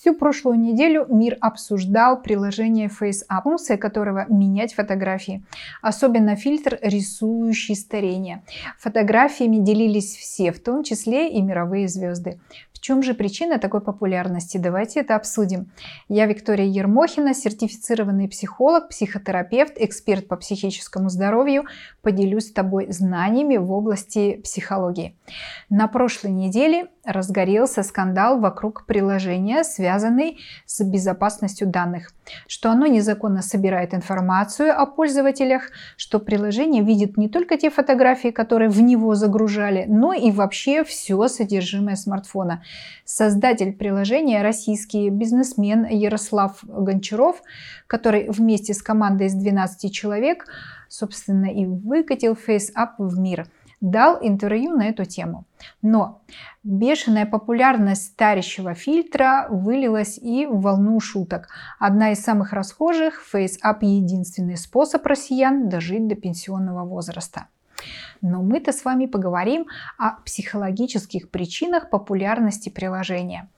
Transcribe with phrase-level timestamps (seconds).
[0.00, 5.44] Всю прошлую неделю мир обсуждал приложение FaceApp, функция которого менять фотографии.
[5.82, 8.44] Особенно фильтр, рисующий старение.
[8.78, 12.38] Фотографиями делились все, в том числе и мировые звезды.
[12.72, 14.56] В чем же причина такой популярности?
[14.56, 15.72] Давайте это обсудим.
[16.08, 21.64] Я Виктория Ермохина, сертифицированный психолог, психотерапевт, эксперт по психическому здоровью.
[22.02, 25.16] Поделюсь с тобой знаниями в области психологии.
[25.68, 32.12] На прошлой неделе разгорелся скандал вокруг приложения, связанный с безопасностью данных.
[32.46, 38.68] Что оно незаконно собирает информацию о пользователях, что приложение видит не только те фотографии, которые
[38.68, 42.62] в него загружали, но и вообще все содержимое смартфона.
[43.04, 47.42] Создатель приложения, российский бизнесмен Ярослав Гончаров,
[47.86, 50.44] который вместе с командой из 12 человек,
[50.88, 53.46] собственно, и выкатил FaceApp в мир–
[53.80, 55.44] дал интервью на эту тему.
[55.82, 56.22] Но
[56.64, 61.48] бешеная популярность старящего фильтра вылилась и в волну шуток.
[61.78, 67.46] Одна из самых расхожих– FaceApp– единственный способ россиян дожить до пенсионного возраста.
[68.20, 69.66] Но мы-то с вами поговорим
[69.96, 73.48] о психологических причинах популярности приложения.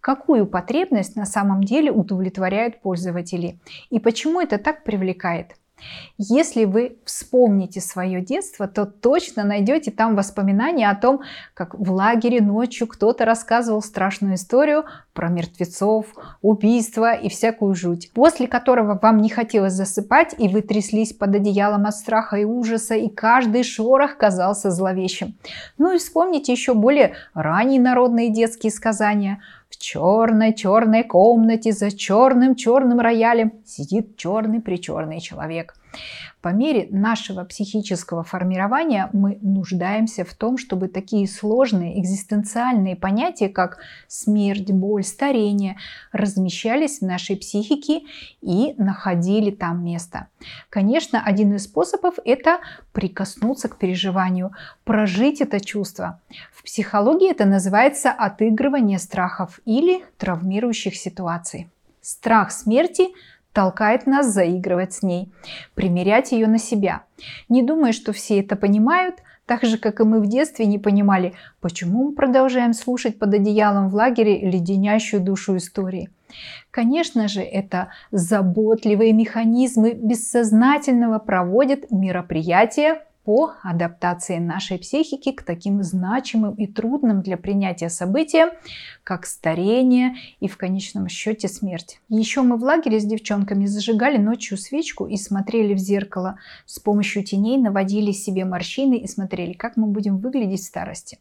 [0.00, 5.56] Какую потребность на самом деле удовлетворяют пользователи и почему это так привлекает.
[6.18, 11.22] Если вы вспомните свое детство, то точно найдете там воспоминания о том,
[11.54, 16.06] как в лагере ночью кто-то рассказывал страшную историю про мертвецов,
[16.42, 21.86] убийства и всякую жуть, после которого вам не хотелось засыпать, и вы тряслись под одеялом
[21.86, 25.34] от страха и ужаса, и каждый шорох казался зловещим.
[25.78, 33.52] Ну и вспомните еще более ранние народные детские сказания– в черной-черной комнате за черным-черным роялем
[33.64, 35.74] сидит черный-причерный человек.
[36.42, 43.78] По мере нашего психического формирования мы нуждаемся в том, чтобы такие сложные экзистенциальные понятия, как
[44.08, 45.76] смерть, боль, старение,
[46.12, 48.02] размещались в нашей психике
[48.40, 50.28] и находили там место.
[50.70, 52.60] Конечно, один из способов– это
[52.92, 54.52] прикоснуться к переживанию,
[54.84, 56.20] прожить это чувство.
[56.52, 61.68] В психологии это называется отыгрывание страхов или травмирующих ситуаций.
[62.00, 63.08] Страх смерти
[63.52, 65.32] толкает нас заигрывать с ней,
[65.74, 67.02] примерять ее на себя.
[67.48, 69.16] Не думая, что все это понимают,
[69.46, 73.88] так же, как и мы в детстве не понимали, почему мы продолжаем слушать под одеялом
[73.88, 76.10] в лагере леденящую душу истории.
[76.70, 86.54] Конечно же, это заботливые механизмы бессознательного проводят мероприятия по адаптации нашей психики к таким значимым
[86.54, 88.50] и трудным для принятия событиям,
[89.04, 92.00] как старение и в конечном счете смерть.
[92.08, 96.38] Еще мы в лагере с девчонками зажигали ночью свечку и смотрели в зеркало.
[96.64, 101.18] С помощью теней наводили себе морщины и смотрели, как мы будем выглядеть в старости.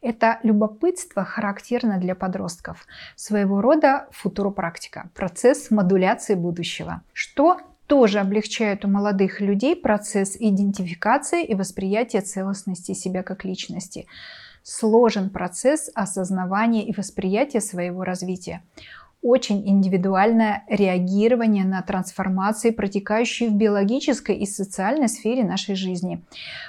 [0.00, 2.86] Это любопытство характерно для подростков.
[3.14, 7.02] Своего рода футуропрактика, процесс модуляции будущего.
[7.12, 14.06] Что тоже облегчает у молодых людей процесс идентификации и восприятия целостности себя как личности.
[14.62, 18.62] Сложен процесс осознавания и восприятия своего развития.
[19.22, 26.24] Очень индивидуальное реагирование на трансформации, протекающие в биологической и социальной сфере нашей жизни.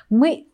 [0.10, 0.48] Мы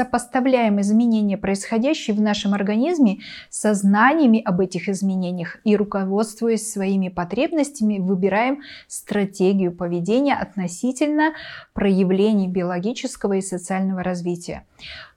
[0.00, 3.18] сопоставляем изменения, происходящие в нашем организме,
[3.50, 11.34] со знаниями об этих изменениях и, руководствуясь своими потребностями, выбираем стратегию поведения относительно
[11.74, 14.64] проявлений биологического и социального развития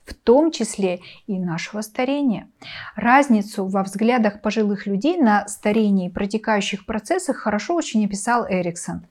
[0.05, 2.49] в том числе и нашего старения.
[2.95, 9.05] Разницу во взглядах пожилых людей на старение и протекающих процессах хорошо очень описал Эриксон.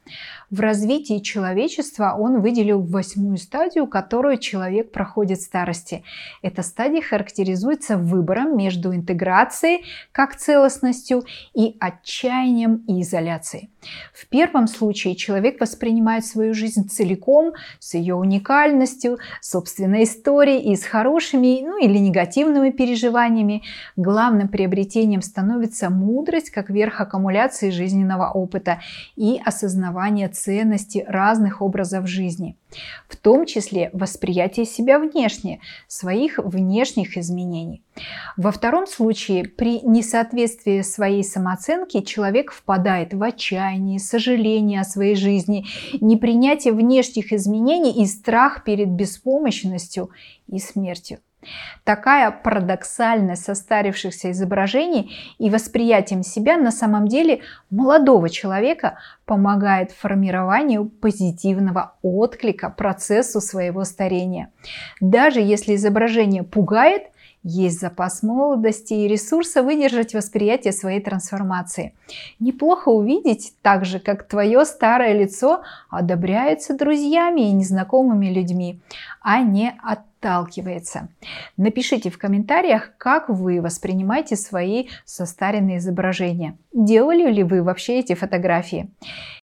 [0.52, 6.04] В развитии человечества он выделил восьмую стадию, которую человек проходит в старости.
[6.42, 11.24] Эта стадия характеризуется выбором между интеграцией как целостностью
[11.54, 13.70] и отчаянием и изоляцией.
[14.12, 20.84] В первом случае человек воспринимает свою жизнь целиком, с ее уникальностью, собственной историей и с
[20.84, 23.62] хорошими ну, или негативными переживаниями.
[23.96, 28.82] Главным приобретением становится мудрость как верх аккумуляции жизненного опыта
[29.16, 32.56] и осознавание ценности разных образов жизни,
[33.08, 37.82] в том числе восприятие себя внешне, своих внешних изменений.
[38.36, 45.66] Во втором случае, при несоответствии своей самооценки человек впадает в отчаяние, сожаление о своей жизни,
[46.00, 50.10] непринятие внешних изменений и страх перед беспомощностью
[50.48, 51.18] и смертью.
[51.84, 57.40] Такая парадоксальность состарившихся изображений и восприятием себя на самом деле
[57.70, 64.52] молодого человека помогает формированию позитивного отклика процессу своего старения.
[65.00, 67.11] Даже если изображение пугает,
[67.42, 71.94] есть запас молодости и ресурса выдержать восприятие своей трансформации.
[72.38, 78.80] Неплохо увидеть так же, как твое старое лицо одобряется друзьями и незнакомыми людьми,
[79.20, 81.08] а не отталкивается.
[81.56, 86.56] Напишите в комментариях, как вы воспринимаете свои состаренные изображения.
[86.72, 88.88] Делали ли вы вообще эти фотографии?